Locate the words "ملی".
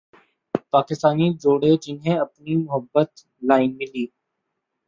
3.77-4.05